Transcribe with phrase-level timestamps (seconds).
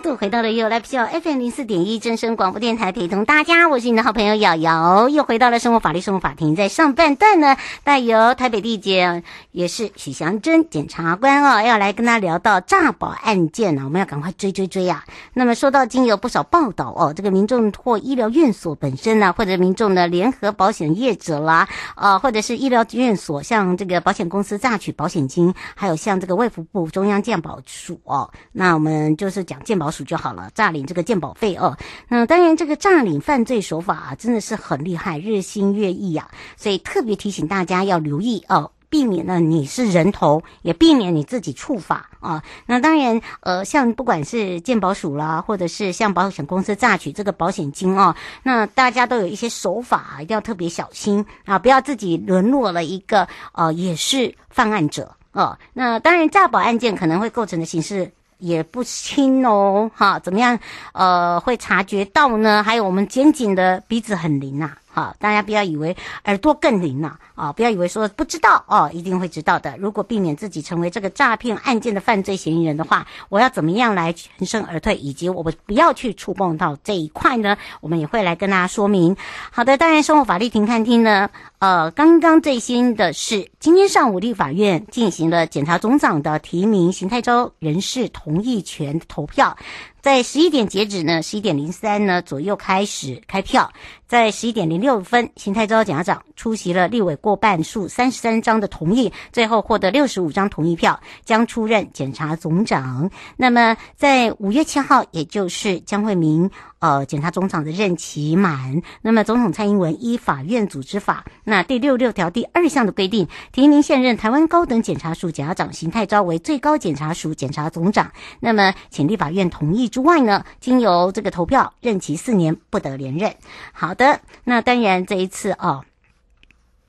[0.00, 15.04] 度回到了 You Live Show FM 零四点一正声广播电台，陪同大家，我是你的好朋友瑶瑶，又回到了生活法律生活法庭，在上半段呢，带由台北地检也是许祥珍检察官哦，要来跟他聊到诈保案件呢，我们要赶快追追追啊！
[15.34, 30.08] 那么说到经有不少报道哦，这个民众或医疗院所本身呢，或者民众的联合保险业者啦，呃，或者是医疗院所向这个保险公司诈取保险金，还有像这个卫福部中央健保署哦，那我们就是讲健保署。
[30.08, 31.76] 就好了，诈领这个鉴保费哦。
[32.08, 36.30] 那当然，这个诈领犯罪手法啊，真的是很厉害，日新月异呀。
[36.56, 42.42] 所以特别提醒大家要留意哦，避免呢你是人头，也避免你自己触法啊。
[42.64, 55.58] 那当然，呃，像不管是鉴保署啦，或者是像保险公司诈取这个保险金哦，那大家都有一些手法，一定要特别小心啊，不要自己沦落了一个呃，也是犯案者哦。
[55.74, 58.10] 那当然，诈保案件可能会构成的刑事。
[58.38, 60.58] 也不轻哦，哈，怎么样？
[60.92, 62.62] 呃，会察觉到呢？
[62.62, 64.76] 还有我们肩颈的鼻子很灵啊。
[64.98, 67.52] 啊，大家不要以为耳朵更灵了啊！
[67.52, 69.76] 不要以为说不知道哦，一定会知道的。
[69.78, 77.56] 如果避免自己成为这个诈骗案件的犯罪嫌疑人的话，我要怎么样来全身而退，以及我们不要去触碰到这一块呢？
[77.80, 79.16] 我们也会来跟大家说明。
[79.52, 89.56] 好的，当然，生活法律庭看庭呢，呃，刚刚最新的是今天上午立法院进行了检察总长的提名邢泰州人事同意权投票。
[90.00, 93.70] 在十一点截止呢，十一点零三呢左右开始开票。
[94.06, 103.10] 在十一点零六分，邢太昭检察长出席了立委过半数三十三张的同意，最后获得六十五张同意票，将出任检察总长。
[103.36, 118.12] 那么在五月七号，也就是江惠民呃检察总长的任期满，那么总统蔡英文依法院组织法那第六六条第二项的规定，提名现任台湾高等检察署检察长邢泰昭为最高检察署检察总长。
[118.40, 119.88] 那么请立法院同意。
[119.88, 123.34] 之外呢，经由这个投票，任期四年不得连任。
[123.72, 125.84] 好的，那当然这一次哦，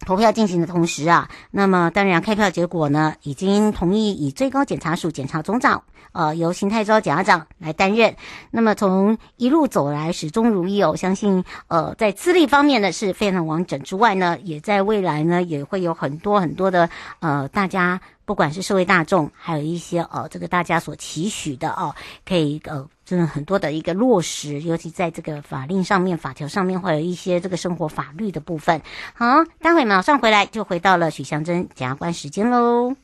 [0.05, 5.83] 投票进行的同时啊，那么当然开票结果呢，已经同意以最高检察署检察总长，
[6.13, 8.15] 呃，由邢太昭检察长来担任。
[8.51, 16.89] 那么从一路走来始终如一哦，相信呃在资历方面呢是非常完整之外呢，也在未来呢也会有很多很多的
[17.19, 17.99] 呃大家。
[18.25, 28.83] 不管是社会大众，还有一些呃，这个大家所期许的哦，可以呃，真的很多的一个落实，尤其在这个法令上面、法条上面，会有一些这个生活法律的部分。
[29.15, 29.25] 好，
[29.59, 32.95] 待会马上回来，就回到了许祥珍检察官时间喽。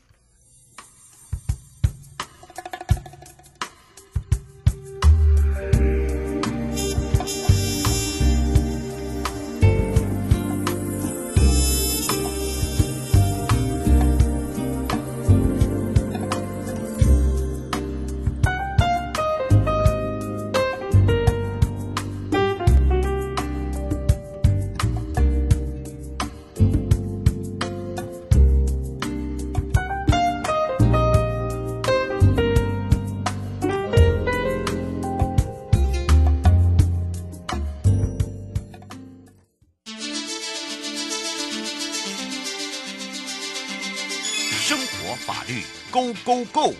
[46.26, 46.74] Go Go，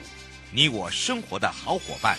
[0.50, 2.16] 你我生活的好伙伴，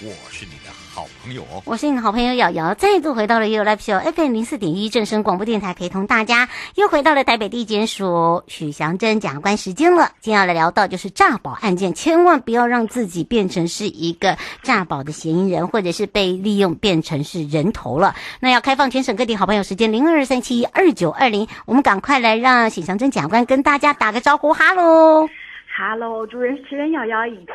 [0.00, 1.60] 我是你的好朋友哦。
[1.64, 10.12] 我是你的好朋友瑶瑶，再度回到了 You Live Show FM 零四点一正声广播电台，陪同大家又回到了台北地检署许祥珍检察官时间了。
[10.20, 18.14] 接下来聊到就是诈保案件，千万不要让自己变成是一个诈保的嫌疑人，或者是被利用变成是人头了。
[18.38, 25.28] 那要开放全省各地好朋友时间零二三七二九二零，我们赶快来让许祥珍检察官跟大家打个招呼，哈喽。
[25.78, 27.52] Hello，主持人瑶瑶以及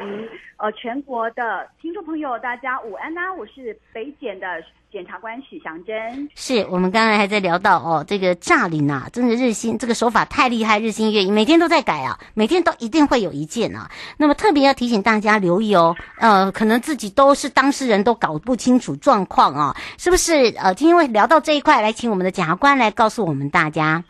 [0.57, 3.33] 呃全国的听众朋友，大家午安呐、啊！
[3.33, 4.45] 我是北检的
[4.91, 6.29] 检察官许祥珍。
[6.35, 13.89] 是我们刚才还在聊到哦，这个诈领啊，真的日新，这个手法太厉害，日新月异，每天都在改啊，每天都一定会有一件啊。
[14.17, 20.53] 那么特别要提醒大家留意哦，呃，可能自己都是当事人，都搞不清楚状况啊，是不是？
[20.59, 24.03] 呃，今天会聊到这一块，来请我们的检察官来告诉我们大家。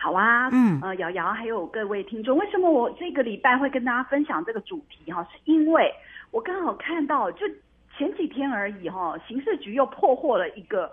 [0.00, 5.26] 好啊，嗯，呃，瑶瑶还有各位听众，为什么我这个礼拜会跟大家分享这个主题哈？
[5.32, 5.92] 是因为
[6.30, 7.44] 我刚好看到，就
[7.96, 10.88] 前几天而已哈，刑事局又破获了一个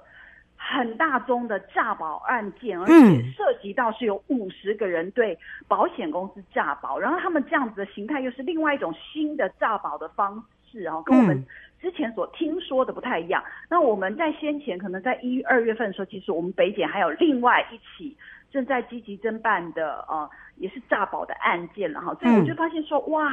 [0.57, 5.38] 很大宗的诈保案件，而且涉及到是有五十个人对
[5.68, 11.46] 保险公司诈保，然后他们这样子的形态又是另外一种新的诈保的方式啊，跟我们
[11.81, 13.44] 之前所听说的不太一样。
[13.69, 18.18] 那我们在先前可能在一、二月份的时候，其实我们北检还有另外一起。
[18.51, 23.30] 正在积极侦办的呃，也是诈保的案件了哈，所以我就发现说，哇，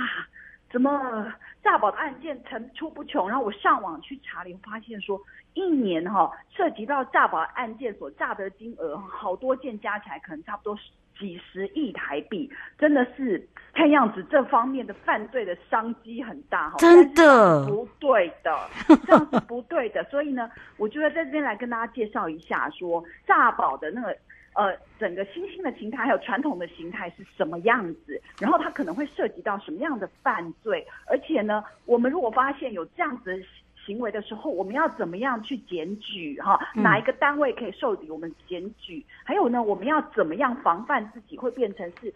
[0.68, 3.28] 怎么诈保的案件层出不穷？
[3.28, 5.20] 然后我上网去查了，发现说，
[5.54, 10.76] 一年哈涉及到诈保案件所诈得金额，好多件加起来可能差不多
[11.18, 18.56] 几十亿台币，真的是看样子这方面的犯罪的商机很大哈，真的不对的，
[19.06, 20.02] 这样是不对的。
[20.04, 24.16] 所以呢，我觉得在这边来跟大家介绍一下，说诈保的那个。
[24.54, 28.20] 呃，整个新兴的形态还有传统的形态是什么样子？
[28.38, 30.86] 然后它可能会涉及到什么样的犯罪？
[31.06, 33.42] 而且呢，我们如果发现有这样子的
[33.86, 36.40] 行为的时候，我们要怎么样去检举？
[36.40, 39.04] 哈，哪一个单位可以受理我们检举？
[39.24, 42.12] 还有呢，我们要怎么样防范自己会变成是？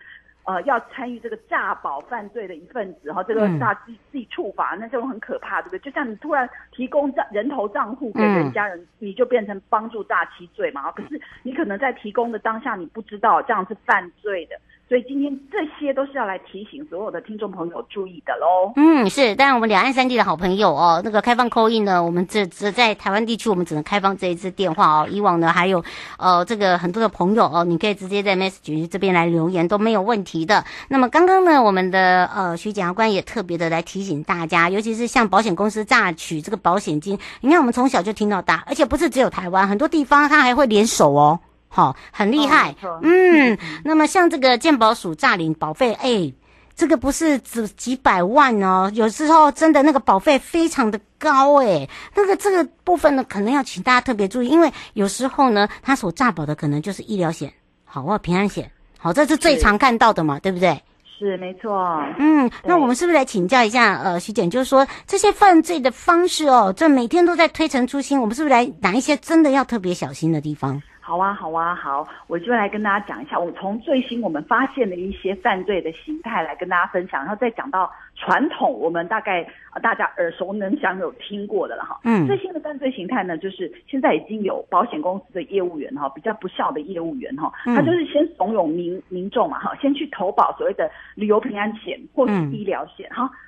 [0.49, 5.79] 呃，要参与这个诈保犯罪的一份子哈，这个诈自己自己处罚，那这种很可怕，对不对？
[5.81, 10.93] 就像你突然提供账人头账户给人家人，你就变成帮助诈欺罪嘛。
[10.93, 14.55] 可是你可能在提供的当下，你不知道这样是犯罪的。
[14.89, 18.73] 所以今天这些都是要来提醒所有的听众朋友注意的喽。
[18.77, 25.09] 嗯，是，当然我们两岸三地的好朋友哦，那个开放 call in 呢，我们这只在台湾地区，我们只能开放这一支电话哦。
[25.11, 25.83] 以往呢，还有
[26.19, 30.65] 呃这个很多的朋友哦，你可以直接在 message 这边来留言都没有问题的。
[30.87, 41.41] 那么刚刚呢，我们的呃徐检察官也特别的来提醒大家，尤其是像保险公司诈取这个保险金，你看我们从小就听到大，而且不是只有台湾，很多地方它还会联手哦。
[41.77, 42.75] 好、哦，很厉害。
[42.83, 46.33] 哦、嗯，那么像这个健保署诈领保费，哎，
[46.75, 51.87] 这个不是只几百万哦，有时候真的那个保费非常的高哎。
[52.15, 57.53] 那个这个部分呢，可能要请大家特别注意，因为有时候呢，他所诈保的可能就是医疗险，
[57.85, 60.83] 好，或平安险，好，这是最常看到的嘛，对不对？
[61.19, 61.73] 是没错。
[62.19, 70.83] 嗯，那我们是不是来请教一下，呃，徐检，就是说这些犯罪的方式哦，这每天都在推陈出新，我们是不是来哪一些真的要特别小心的地方？
[71.07, 79.47] 好啊，好啊，好，我就来跟大家讲一下，我从最新我们发现的一些犯罪的形态来跟大家分享，然后再讲到传统，我们大概
[79.81, 82.01] 大家耳熟能详有听过的了哈。
[82.03, 93.31] 嗯，最新的犯罪形态呢，就是现在已经有保险公司的业务员哈，比较不孝的业务员哈，他就是先怂恿民民众嘛哈，先去投保所谓的旅游平安险或是医疗险哈。
[93.33, 93.39] 嗯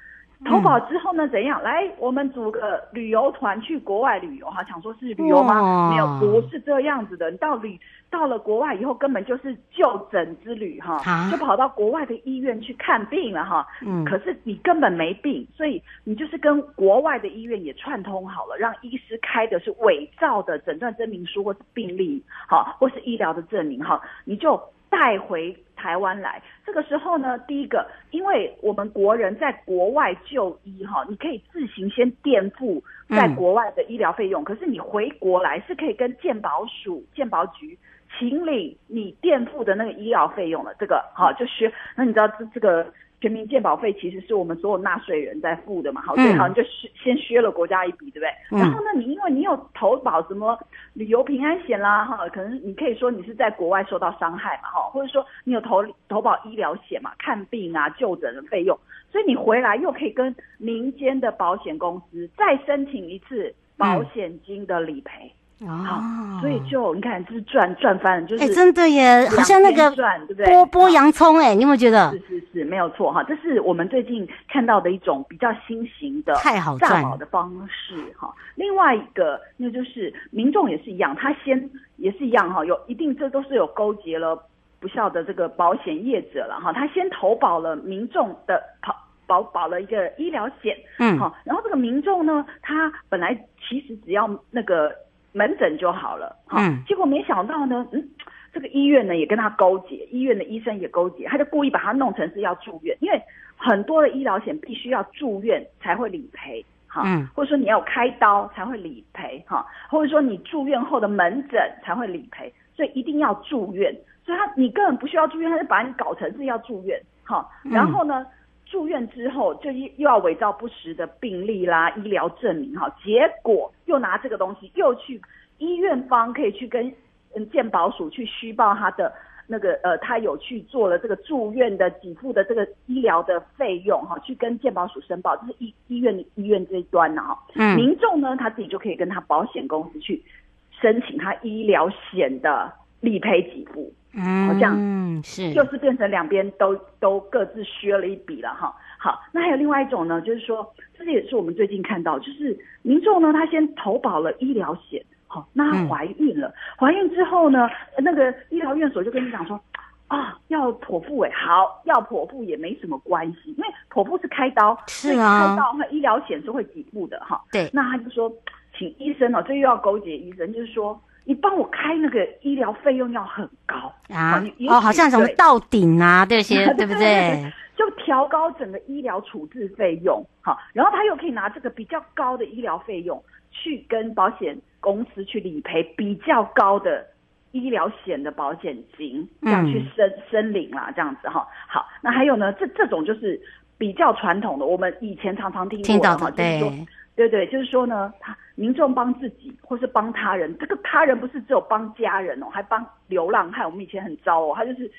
[0.44, 1.26] 投保之后呢？
[1.28, 1.60] 怎样？
[1.62, 5.90] 来，我们组个旅游团去国外旅游哈，想说是旅游吗？
[5.90, 7.28] 没有，不是这样子的。
[7.30, 13.66] 你到旅到了国外以后，根本就是就诊之旅哈，就跑到国外的医院去看病了哈。
[13.84, 24.60] 嗯，可是你根本没病，所以你就是跟国外的医院也串通好了，让医师开的是伪造的诊断证明书或是病历，好，或是医疗的证明哈，你就。
[24.90, 37.78] 带回台湾来，这个时候呢，第一个，因为我们国人在国外就医哈，你可以自行先垫付在国外的医疗费用，可是你回国来是可以跟健保署、健保局
[38.18, 42.86] 请领你垫付的那个医疗费用的，这个好就是，那你知道这这个。
[43.20, 46.62] 全民健保费其实是我们所有纳税人在付的嘛，好，最好你就
[46.94, 48.28] 先削了国家一笔，对不对？
[48.52, 50.58] 嗯、然后呢，你因为你有投保什么
[50.92, 58.78] 旅游平安险啦，哈，可能你可以说你是在国外受到伤害嘛，哈，或者说你有投投保医疗险嘛，看病啊、就诊的费用，
[59.10, 65.24] 所以你回来又可以跟民间的保险公司再申请一次保险金的理赔。
[65.24, 70.46] 嗯哦，所以就你看，就是赚赚翻了，就是哎，真的耶，好像那个赚，对不对？
[70.46, 72.12] 剥剥洋葱，哎，你有没有觉得？
[72.12, 78.32] 是是是，没有错哈，这是我们最近看到的一种比较新型的太好赚的方式哈。
[78.54, 84.40] 另外一个，那就是民众也是一样，他先也是一样哈，有一定这都是有勾结了
[84.78, 88.94] 不孝的这个保险业者了哈，他先投保了民众的保
[89.26, 93.34] 保保了一个医疗险，嗯，好，然后这个民众呢，他本来
[93.68, 94.94] 其实只要那个。
[95.32, 98.08] 门诊就好了，哈、嗯，结果没想到呢，嗯，
[98.52, 103.20] 这个医院呢也跟他勾结，医院的医生也勾结，他就故意把他弄成是要住院，因为
[103.56, 113.94] 很多的医疗险必须要住院才会理赔，哈，嗯，或者说你要有开刀才会理赔，哈，或者说你住院后的门诊才会理赔，所以一定要住院。
[114.24, 118.26] 所以他你根本不需要住院，他就把你搞成是要住院，哈，然后呢，嗯、
[118.70, 125.20] 住院之后就又又要伪造不实的病历啦、医疗证明，哈，结果又拿这个东西又去
[125.58, 126.92] 医院方可以去跟
[127.34, 129.12] 嗯健保署去虚报他的。
[129.50, 137.46] 那个呃，他有去做了这个住院的给付的这个医疗的费用哈，去跟健保署申报，就是医医院医院这一端呢哈。
[137.54, 137.74] 嗯。
[137.74, 140.22] 民众呢，他自己就可以跟他保险公司去
[140.70, 142.70] 申请他医疗险的
[143.00, 143.90] 理赔给付。
[144.12, 144.48] 嗯。
[144.54, 144.74] 这样。
[144.76, 145.52] 嗯，是。
[145.52, 148.74] 就是变成两边都都各自削了一笔了哈。
[148.98, 155.04] 好，那还有另外一种呢，就是说，这也是我们最近看到，就是民众呢，他先投保了医疗险。
[155.30, 159.60] 好，那她怀孕了，怀、嗯、孕之后呢，那个医疗院所就跟你讲说，
[160.06, 167.44] 啊，要剖腹哎，好，要剖腹也没什么关系，因为剖腹是开刀，是啊，开刀那医疗险是会给付的哈。
[167.52, 168.32] 对，那他就说，
[168.74, 177.52] 请医生哦，这又要勾结医生，就是说，你帮我开那个医疗费用要很高啊，哦，好像什么到顶啊这些，对不对？
[177.76, 184.58] 就调高整个医疗处置费用，好，然后他又可以拿这个比较高的医疗费用去跟保险。
[184.80, 187.04] 公司去理赔比较高的
[187.50, 191.44] 医疗险的保险金，这样去申申领啦，这样子哈。
[191.66, 193.38] 好，那还有呢，这这种就是
[193.76, 196.72] 比较传统的，我们以前常常听过的哈，就是说，
[197.18, 203.66] 对对，就是说呢，他民众帮自己或是帮他人，这个他人不是只有帮家人哦，还帮流浪汉。
[203.66, 204.90] 我们以前很糟哦，他就是。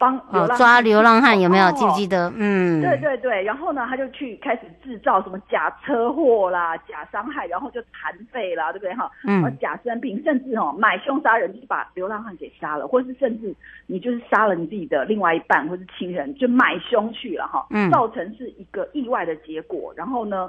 [0.00, 2.32] 帮流浪、哦、抓流浪汉有没有、哦、记不记得？
[2.36, 9.10] 嗯，对对对，然后呢，他就去开始制造什么假车祸啦、假伤害，然后就残废啦，对不对哈？
[9.24, 13.52] 嗯，假生病，甚至哦买凶杀人，就是把流浪汉给杀了，或是甚至
[13.88, 19.92] 你就是杀了你自己的另外一半或是亲人，就买凶去了哈，嗯，造成是一个意外的结果。
[19.96, 20.48] 然后呢，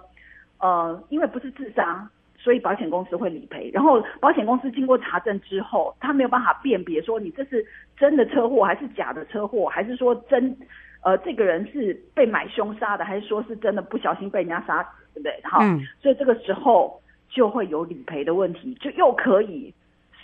[0.60, 2.10] 呃，因为不是自杀。
[2.42, 7.66] 所以保险公司会理赔，然后保险公司经过查证之后，他没有办法辨别说你这是
[7.98, 10.58] 真的车祸还是假的车祸，还是说真，
[11.04, 15.38] 呃，这个人是被买凶杀的，还是说是真的不小心被人家杀死，对不对？
[15.44, 19.74] 好，嗯，所以这个时候就会有理赔的问题，就又可以。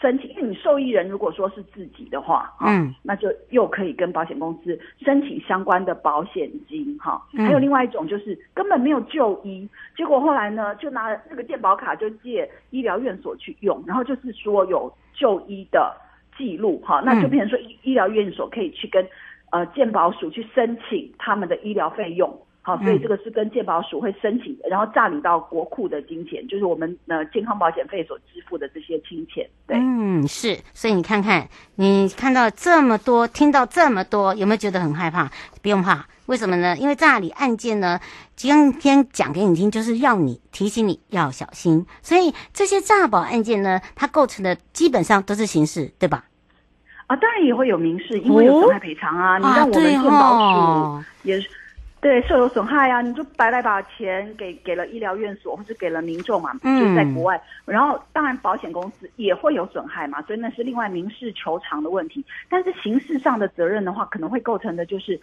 [0.05, 7.43] 申请，因为你受益人如果说是自己的话，嗯，那就又可以跟保险公司申请相关的保险金，哈、嗯。
[7.43, 15.91] 还有另外一种就是根本没有就医，结果后来呢，就拿那个健保卡就借医疗院所去用，然后就是说有就医的
[16.38, 19.03] 记录，哈，那就变成说医医疗院所可以去跟
[19.50, 22.31] 呃健保署去申请他们的医疗费用。
[22.65, 29.48] 好，所以这个是跟健保署会申请的，然后诈领到国库的金钱，就是我们呃健康保险费所支付的这些金钱。
[29.67, 35.29] 对，嗯，是，所以你看看，你看到这么多，听到这么多，有没有觉得很害怕？
[35.62, 36.75] 不用怕，为什么呢？
[36.77, 38.00] 因为诈领案件呢，
[38.36, 41.86] 今天讲给你听，就是要你提醒你要小心。
[42.01, 46.25] 所以这些诈保案件呢，它构成的基本上都是刑事，对吧？
[47.05, 49.36] 啊，当然也会有民事，因为有损害赔偿啊。
[49.36, 51.48] 哦、你让我们健保署也是。
[52.05, 57.35] 对，受有损害啊，你就白白把钱给给了医疗院所，或者给了民众嘛，就在国外。
[57.65, 62.24] 嗯、然后当然保险公司也会有损害嘛，所以那是另外民事求偿的问题。
[62.47, 65.19] 但是刑事上的责任的话，可能会构成的就是，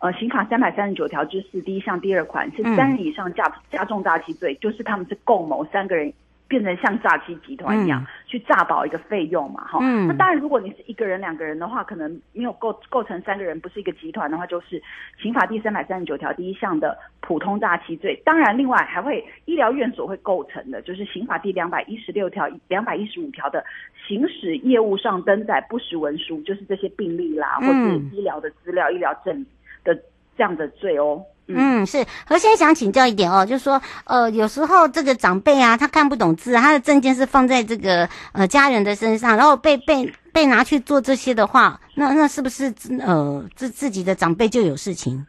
[0.00, 6.12] 呃，刑法三百三十九条之四第一项第二款是三人以上加加重大欺罪，就是他们是共谋三个人。
[6.48, 14.80] 变成像诈欺集团一样、嗯、去诈保一个费用嘛，哈、嗯，那当然如果你是一个人、两个人的话，可能没有构构成三个人，不是一个集团的话，就是
[15.20, 18.14] 刑法第三百三十九条第一项的普通诈欺罪。
[18.24, 23.64] 当然，另外还会医疗院所会构成的，就是刑法第两百一十六条、两百一十五条的
[24.06, 29.44] 行使业务上登载不实文书，就是这些病历啦，或者医疗的资料、医疗证
[29.82, 29.94] 的
[30.36, 31.20] 这样的罪哦。
[31.48, 32.04] 嗯，是。
[32.26, 45.24] 何先想请教一点哦，就是说，呃，有时候这个长辈啊，他看不懂字，他的证件是放在这个呃家人的身上，然后被被被拿去做这些的话，那那是不是呃自自己的长辈就有事情？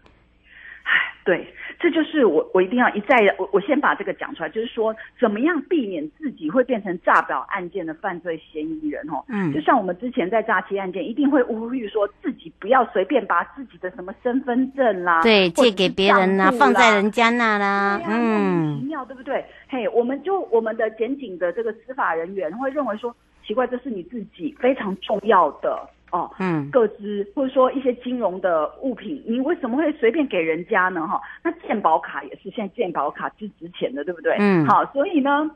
[0.83, 0.91] 唉，
[1.23, 1.53] 对。
[1.79, 9.23] 这就是我，我一定要一再我我先把这个讲出来，就是说怎么样避免自己会变成诈表案件的犯罪嫌疑人哦。
[9.27, 19.45] 嗯，就像我们之前在诈欺案件，一定会呼吁说自己不要随便把自己的什么身份证啦，对，借给别人啦，放在人家那啦，嗯，奇妙，对不对？
[19.67, 23.15] 嘿，我们就我们的检警的这个司法人员会认为说，
[23.45, 25.87] 奇怪，这是你自己非常重要的。
[26.11, 31.05] 哦，嗯，各资或者说一些金融的物品，你为什么会随便给人家呢？
[31.05, 34.35] 哈，那健保卡也是现在健保卡最值钱的，对不对？
[34.39, 35.51] 嗯，好，所以呢，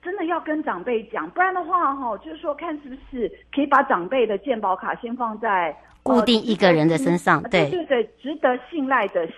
[0.00, 9.28] 真的要跟长辈讲，不然的话，哈，就是说看是不是可以把长辈的健保卡先放在固定一个人的身上，对，对对对，值得信赖的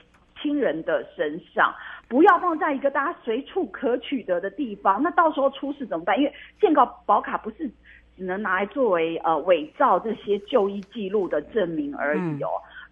[0.43, 1.75] 亲人的身上，
[2.09, 5.03] 不要放在一个大家随处可取得的地方。
[5.03, 6.19] 那到时候出事怎么办？
[6.19, 7.71] 因为健保保卡不是
[8.17, 12.49] 只能拿来作为呃伪造这些就医记录的证明而已哦，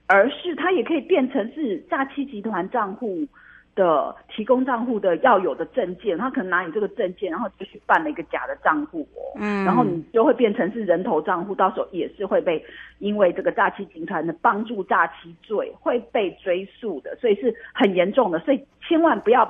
[0.07, 3.27] 嗯、而是它也可以变成是诈欺集团账户。
[3.75, 12.63] 的提供账户的要有的证件，他可能拿你这个证件，然后就去办了一个假的账户哦，嗯，然后你就会变成是人头账户，到时候也是会被
[12.99, 19.43] 因为这个诈欺集团的帮助诈欺罪会被追诉的，所以是很严重的，所以千万不要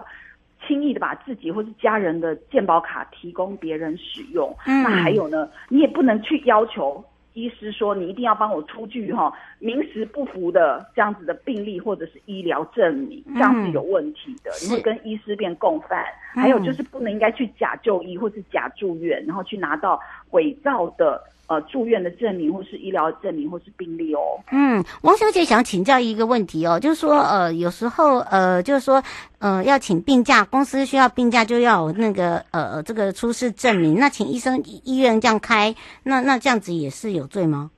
[0.66, 4.54] 轻易的把自己或是家人的健保卡提供别人使用。
[4.66, 7.04] 嗯，那还有呢，你也不能去要求。
[7.34, 16.04] 医师说：“你一定要帮我出具哈名实不符的这样子的病历或者是医疗证明，这样是有问题的，你会跟医师变共犯。
[16.34, 19.98] 还有就是不能应该去假就医或是假住院，然后去拿到
[20.32, 21.18] 伪造的。”
[21.52, 24.20] 呃，住院的证明，或是医疗证明，或是病历哦。
[24.50, 29.02] 嗯，王小姐想请教一个问题哦，就是说，呃，有时候，呃，就是说，
[29.38, 33.98] 呃，要请病假，公司需要病假，就要有那个，呃，这个出示证明。
[33.98, 37.70] 那请医生医院这样开，那那这样子也是有罪吗？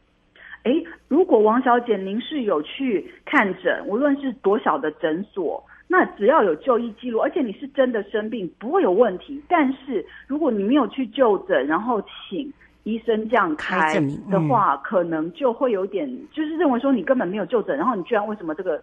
[0.63, 0.71] 哎，
[1.09, 9.43] 如果王小姐您是有去看诊，无论是多小的诊所，那只要有就医记录，而且你是真的生病，不会有问题。
[9.49, 12.01] 但是如果你没有去就诊，然后
[12.31, 12.53] 请。
[12.85, 14.01] 医生这样开
[14.31, 18.83] 的话，可能就会有点，就是认为说你根本没有就诊，然后你居然为什么这个？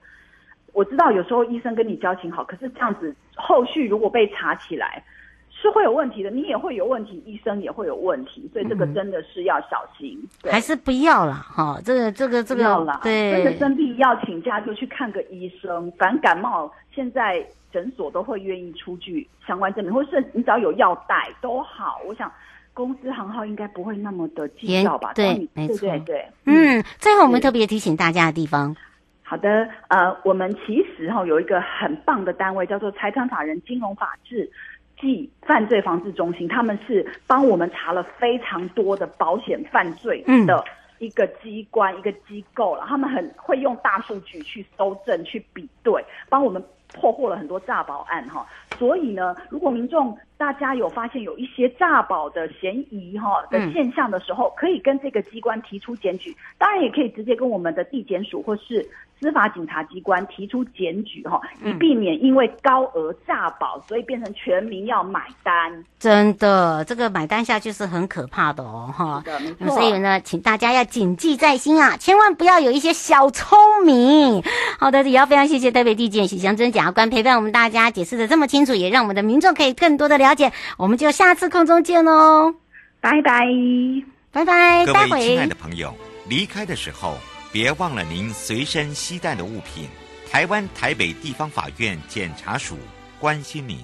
[0.74, 5.04] 我知道有时候医生跟你交情好，可是这样子后续如果被查起来
[5.52, 10.18] 是会有问题的，你也会有问题，医生也会有问题，所以这个真的是要小心。
[10.50, 22.32] 还是不要了，哈，这个这个这个，要啦，对，真的生病要请假就去看个医生，反正感冒现在诊所都会愿意出具相关证明，或是你只要有药袋都好，我想。
[22.74, 25.14] 公司行号应该不会那么的计较吧？
[25.14, 26.26] 对，没错，对对。
[26.46, 28.76] 嗯，最后我们特别提醒大家的地方。
[29.24, 34.50] 好的，呃，我们其实哈有一个很棒的单位，叫做财产法人金融法制
[34.98, 40.64] 暨犯罪防治中心，他们是帮我们查了非常多的保险犯罪的
[41.00, 42.86] 一个机关、嗯、一个机构了。
[42.88, 46.62] 他们很会用大数据去搜证、去比对，帮我们
[46.94, 48.46] 破获了很多诈保案哈。
[48.78, 58.84] 所以呢，如果民众大家有发现有一些诈保的嫌疑哈的现象的时候，可以跟这个机关提出检举，当然也可以直接跟我们的地检署或是
[59.20, 65.86] 司法警察机关提出检举哈，以避免因为高额诈保，所以变成全民要买单。
[66.00, 69.22] 真的，这个买单下去是很可怕的哦哈。
[69.24, 69.68] 是的。
[69.68, 74.42] 所以呢，请大家要谨记在心啊，千万不要有一些小聪明。
[74.80, 80.52] 好的，也要非常谢谢台北地检许祥珍检察官陪伴我们大家解释的这么清楚，也让我们的民众可以更多的了解。
[80.78, 82.54] 我们就下次空中见喽，
[83.00, 83.46] 拜拜，
[84.32, 84.86] 拜拜。
[84.86, 85.94] 各位亲爱的朋友，
[86.28, 87.18] 离开的时候
[87.52, 89.88] 别忘了您随身携带的物品。
[90.30, 92.78] 台湾台北地方法院检察署
[93.20, 93.78] 关心您。